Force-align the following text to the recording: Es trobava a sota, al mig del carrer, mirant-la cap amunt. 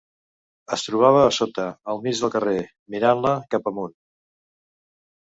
Es 0.77 0.85
trobava 0.87 1.19
a 1.25 1.35
sota, 1.39 1.67
al 1.95 2.03
mig 2.07 2.23
del 2.23 2.33
carrer, 2.39 2.57
mirant-la 2.97 3.39
cap 3.55 3.73
amunt. 3.75 3.99